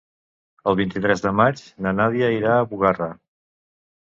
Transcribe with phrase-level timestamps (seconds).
[0.71, 3.11] El vint-i-tres de maig na Nàdia irà a Bugarra.